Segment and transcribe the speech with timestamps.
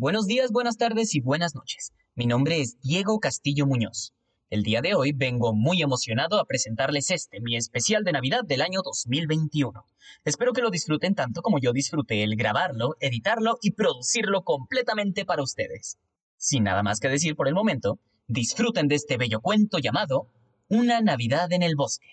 [0.00, 1.92] Buenos días, buenas tardes y buenas noches.
[2.14, 4.14] Mi nombre es Diego Castillo Muñoz.
[4.48, 8.62] El día de hoy vengo muy emocionado a presentarles este, mi especial de Navidad del
[8.62, 9.84] año 2021.
[10.24, 15.42] Espero que lo disfruten tanto como yo disfruté el grabarlo, editarlo y producirlo completamente para
[15.42, 15.98] ustedes.
[16.38, 20.28] Sin nada más que decir por el momento, disfruten de este bello cuento llamado
[20.70, 22.08] Una Navidad en el Bosque.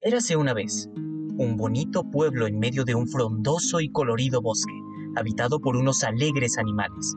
[0.00, 0.88] Érase una vez
[1.38, 4.72] un bonito pueblo en medio de un frondoso y colorido bosque,
[5.16, 7.14] habitado por unos alegres animales.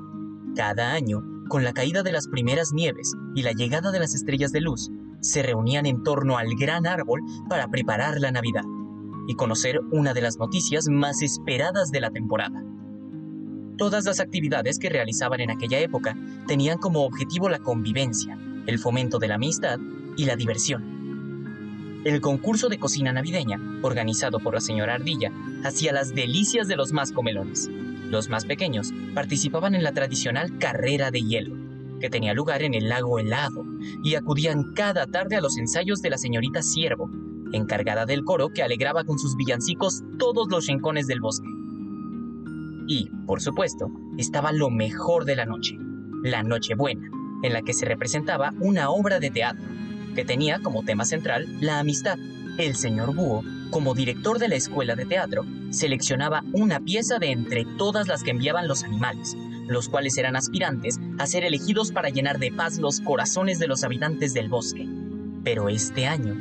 [0.55, 4.51] Cada año, con la caída de las primeras nieves y la llegada de las estrellas
[4.51, 4.89] de luz,
[5.21, 8.63] se reunían en torno al gran árbol para preparar la Navidad
[9.27, 12.63] y conocer una de las noticias más esperadas de la temporada.
[13.77, 19.19] Todas las actividades que realizaban en aquella época tenían como objetivo la convivencia, el fomento
[19.19, 19.79] de la amistad
[20.17, 22.01] y la diversión.
[22.05, 25.31] El concurso de cocina navideña, organizado por la señora Ardilla,
[25.63, 27.69] hacía las delicias de los más comelones.
[28.09, 31.55] Los más pequeños participaban en la tradicional carrera de hielo,
[31.99, 33.63] que tenía lugar en el lago helado,
[34.03, 37.09] y acudían cada tarde a los ensayos de la señorita Siervo,
[37.51, 41.47] encargada del coro que alegraba con sus villancicos todos los rincones del bosque.
[42.87, 45.77] Y, por supuesto, estaba lo mejor de la noche,
[46.23, 47.09] la Nochebuena,
[47.43, 49.65] en la que se representaba una obra de teatro
[50.15, 52.17] que tenía como tema central la amistad.
[52.59, 57.63] El señor Búho, como director de la escuela de teatro, seleccionaba una pieza de entre
[57.77, 59.37] todas las que enviaban los animales,
[59.69, 63.85] los cuales eran aspirantes a ser elegidos para llenar de paz los corazones de los
[63.85, 64.89] habitantes del bosque.
[65.41, 66.35] Pero este año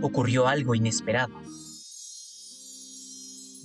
[0.00, 1.34] ocurrió algo inesperado.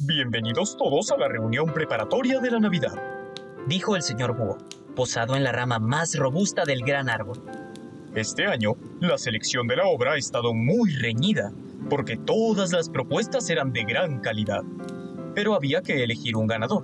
[0.02, 3.02] Bienvenidos todos a la reunión preparatoria de la Navidad,
[3.70, 4.58] dijo el señor Búho,
[4.98, 7.42] posado en la rama más robusta del gran árbol.
[8.16, 11.54] Este año, la selección de la obra ha estado muy reñida,
[11.90, 14.64] porque todas las propuestas eran de gran calidad.
[15.34, 16.84] Pero había que elegir un ganador.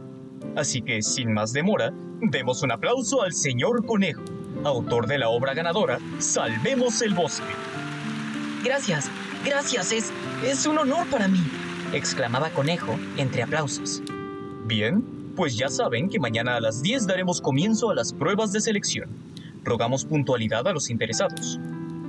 [0.56, 4.24] Así que, sin más demora, demos un aplauso al señor Conejo,
[4.64, 7.54] autor de la obra ganadora Salvemos el Bosque.
[8.64, 9.10] Gracias,
[9.46, 10.12] gracias, es,
[10.46, 11.42] es un honor para mí,
[11.94, 14.04] exclamaba Conejo entre aplausos.
[14.66, 15.04] Bien,
[15.36, 19.10] pues ya saben que mañana a las 10 daremos comienzo a las pruebas de selección.
[19.64, 21.60] Rogamos puntualidad a los interesados.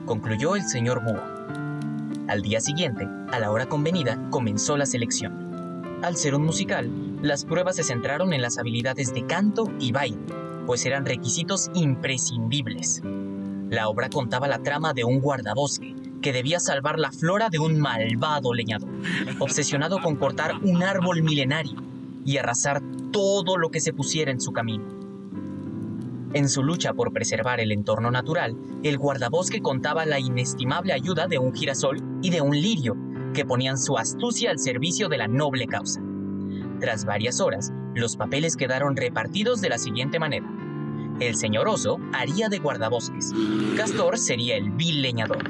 [0.04, 1.31] Concluyó el señor Búho.
[2.32, 6.00] Al día siguiente, a la hora convenida, comenzó la selección.
[6.03, 10.16] Al ser un musical, las pruebas se centraron en las habilidades de canto y baile,
[10.65, 13.03] pues eran requisitos imprescindibles.
[13.69, 17.78] La obra contaba la trama de un guardabosque que debía salvar la flora de un
[17.78, 18.88] malvado leñador,
[19.38, 21.82] obsesionado con cortar un árbol milenario
[22.25, 22.81] y arrasar
[23.12, 25.01] todo lo que se pusiera en su camino.
[26.34, 31.38] En su lucha por preservar el entorno natural, el guardabosque contaba la inestimable ayuda de
[31.38, 32.97] un girasol y de un lirio,
[33.34, 36.00] que ponían su astucia al servicio de la noble causa.
[36.81, 40.47] Tras varias horas, los papeles quedaron repartidos de la siguiente manera.
[41.20, 43.32] El señor oso haría de guardabosques.
[43.76, 45.44] Castor sería el vil leñador.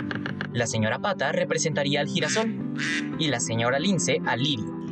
[0.52, 2.74] La señora pata representaría al girasol.
[3.18, 4.82] Y la señora lince al lirio.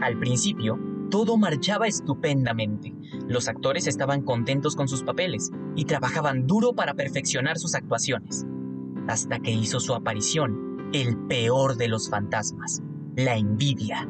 [0.00, 0.78] Al principio,
[1.10, 2.94] todo marchaba estupendamente.
[3.28, 8.46] Los actores estaban contentos con sus papeles y trabajaban duro para perfeccionar sus actuaciones.
[9.08, 12.82] Hasta que hizo su aparición el peor de los fantasmas,
[13.16, 14.08] la envidia.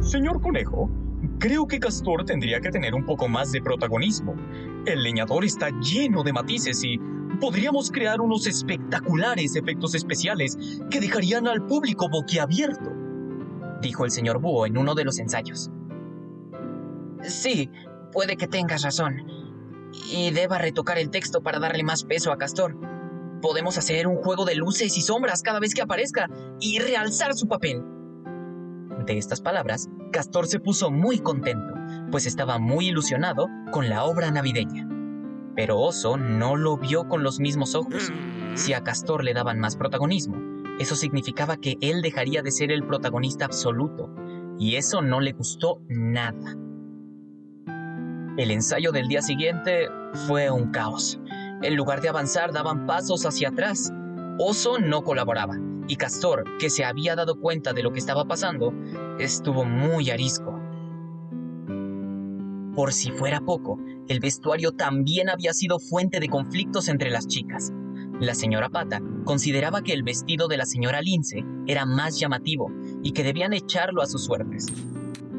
[0.00, 0.90] Señor Conejo,
[1.38, 4.34] creo que Castor tendría que tener un poco más de protagonismo.
[4.86, 6.98] El leñador está lleno de matices y
[7.40, 10.58] podríamos crear unos espectaculares efectos especiales
[10.90, 12.87] que dejarían al público boquiabierto
[13.80, 15.70] dijo el señor Búho en uno de los ensayos.
[17.22, 17.70] Sí,
[18.12, 19.26] puede que tengas razón.
[20.12, 22.76] Y deba retocar el texto para darle más peso a Castor.
[23.40, 26.28] Podemos hacer un juego de luces y sombras cada vez que aparezca
[26.60, 27.82] y realzar su papel.
[29.06, 31.72] De estas palabras, Castor se puso muy contento,
[32.10, 34.88] pues estaba muy ilusionado con la obra navideña.
[35.54, 38.12] Pero Oso no lo vio con los mismos ojos.
[38.54, 40.36] Si a Castor le daban más protagonismo,
[40.78, 44.10] eso significaba que él dejaría de ser el protagonista absoluto,
[44.58, 46.56] y eso no le gustó nada.
[48.36, 49.88] El ensayo del día siguiente
[50.26, 51.20] fue un caos.
[51.62, 53.92] En lugar de avanzar, daban pasos hacia atrás.
[54.38, 55.56] Oso no colaboraba,
[55.88, 58.72] y Castor, que se había dado cuenta de lo que estaba pasando,
[59.18, 60.60] estuvo muy arisco.
[62.76, 67.72] Por si fuera poco, el vestuario también había sido fuente de conflictos entre las chicas.
[68.20, 73.12] La señora Pata consideraba que el vestido de la señora Lince era más llamativo y
[73.12, 74.66] que debían echarlo a sus suertes.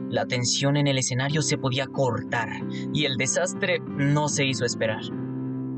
[0.10, 2.48] La tensión en el escenario se podía cortar
[2.94, 5.02] y el desastre no se hizo esperar.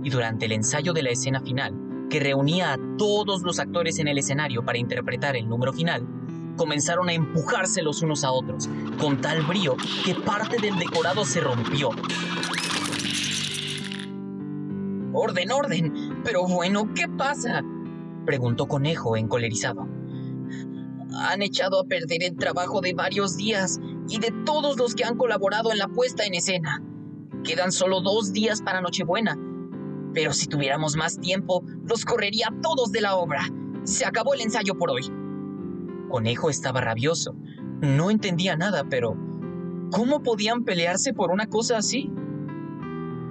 [0.04, 1.74] Y durante el ensayo de la escena final,
[2.08, 6.08] que reunía a todos los actores en el escenario para interpretar el número final,
[6.56, 8.70] comenzaron a empujarse los unos a otros,
[9.00, 9.76] con tal brío
[10.06, 11.90] que parte del decorado se rompió.
[15.14, 16.11] Orden, orden.
[16.24, 17.64] Pero bueno, ¿qué pasa?
[18.26, 19.88] Preguntó Conejo encolerizado.
[21.14, 25.18] Han echado a perder el trabajo de varios días y de todos los que han
[25.18, 26.84] colaborado en la puesta en escena.
[27.44, 29.38] Quedan solo dos días para Nochebuena.
[30.14, 33.42] Pero si tuviéramos más tiempo, los correría todos de la obra.
[33.84, 35.04] Se acabó el ensayo por hoy.
[36.10, 37.36] Conejo estaba rabioso.
[37.82, 39.16] No entendía nada, pero
[39.92, 42.12] ¿cómo podían pelearse por una cosa así?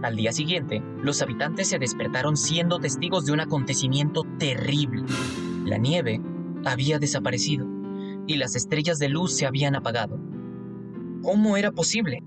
[0.02, 5.04] Al día siguiente, los habitantes se despertaron siendo testigos de un acontecimiento terrible.
[5.66, 6.20] La nieve
[6.64, 7.66] había desaparecido
[8.26, 10.18] y las estrellas de luz se habían apagado.
[11.22, 12.22] ¿Cómo era posible?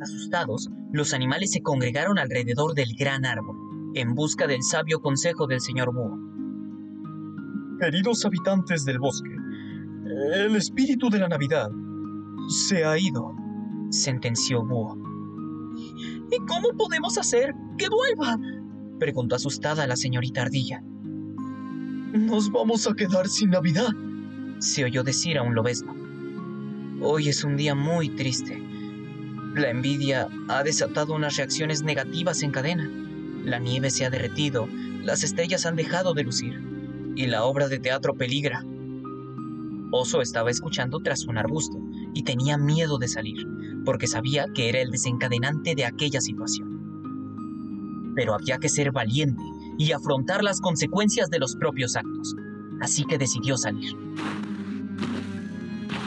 [0.00, 3.56] Asustados, los animales se congregaron alrededor del gran árbol,
[3.94, 6.16] en busca del sabio consejo del señor Búho.
[7.80, 9.34] Queridos habitantes del bosque,
[10.34, 11.70] el espíritu de la Navidad
[12.48, 13.34] se ha ido,
[13.90, 14.96] sentenció Búho.
[16.30, 18.38] ¿Y cómo podemos hacer que vuelva?
[18.98, 20.82] preguntó asustada la señorita Ardilla.
[22.12, 23.90] Nos vamos a quedar sin Navidad,
[24.58, 25.94] se oyó decir a un lobezno.
[27.00, 28.60] Hoy es un día muy triste.
[29.54, 32.90] La envidia ha desatado unas reacciones negativas en cadena.
[33.44, 34.68] La nieve se ha derretido,
[35.02, 36.60] las estrellas han dejado de lucir
[37.14, 38.64] y la obra de teatro peligra.
[39.90, 41.78] Oso estaba escuchando tras un arbusto
[42.18, 43.46] y tenía miedo de salir,
[43.84, 48.12] porque sabía que era el desencadenante de aquella situación.
[48.16, 49.40] Pero había que ser valiente
[49.78, 52.34] y afrontar las consecuencias de los propios actos,
[52.80, 53.94] así que decidió salir.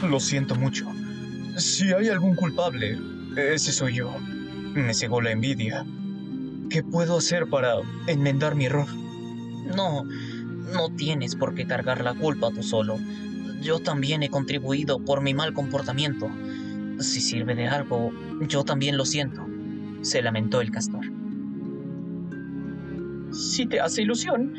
[0.02, 0.86] Lo siento mucho.
[1.56, 2.98] Si hay algún culpable,
[3.34, 4.14] ese soy yo.
[4.74, 5.86] Me cegó la envidia.
[6.68, 7.76] ¿Qué puedo hacer para
[8.06, 8.86] enmendar mi error?
[9.74, 12.98] No, no tienes por qué cargar la culpa tú solo.
[13.62, 16.30] Yo también he contribuido por mi mal comportamiento.
[16.98, 18.12] Si sirve de algo,
[18.48, 19.46] yo también lo siento,
[20.02, 21.04] se lamentó el castor.
[23.32, 24.52] Si te hace ilusión,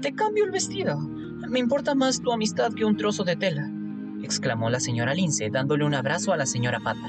[0.00, 0.98] te cambio el vestido.
[0.98, 3.70] Me importa más tu amistad que un trozo de tela,
[4.22, 7.06] exclamó la señora Lince dándole un abrazo a la señora Pata.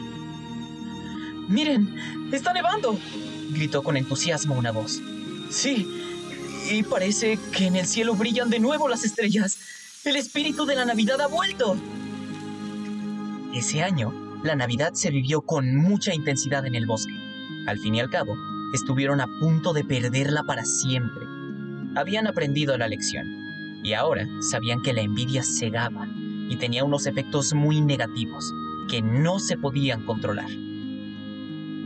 [1.47, 1.95] Miren,
[2.31, 2.97] está nevando,
[3.53, 5.01] gritó con entusiasmo una voz.
[5.49, 5.87] Sí,
[6.71, 9.57] y parece que en el cielo brillan de nuevo las estrellas.
[10.05, 11.75] El espíritu de la Navidad ha vuelto.
[13.55, 14.13] Ese año,
[14.43, 17.15] la Navidad se vivió con mucha intensidad en el bosque.
[17.65, 18.37] Al fin y al cabo,
[18.71, 21.25] estuvieron a punto de perderla para siempre.
[21.95, 23.25] Habían aprendido la lección
[23.83, 26.07] y ahora sabían que la envidia cegaba
[26.49, 28.53] y tenía unos efectos muy negativos
[28.87, 30.51] que no se podían controlar.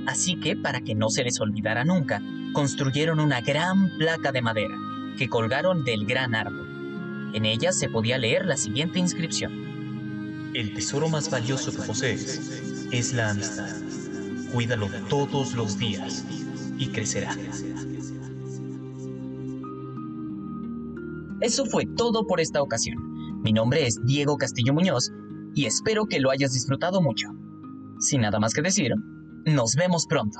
[0.07, 2.21] Así que, para que no se les olvidara nunca,
[2.51, 4.75] construyeron una gran placa de madera
[5.17, 6.68] que colgaron del gran árbol.
[7.33, 10.51] En ella se podía leer la siguiente inscripción.
[10.53, 13.69] El tesoro más valioso que posees es la amistad.
[14.51, 16.25] Cuídalo todos los días
[16.77, 17.35] y crecerá.
[21.41, 23.41] Eso fue todo por esta ocasión.
[23.41, 25.11] Mi nombre es Diego Castillo Muñoz
[25.53, 27.29] y espero que lo hayas disfrutado mucho.
[27.99, 28.93] Sin nada más que decir,
[29.45, 30.39] nos vemos pronto.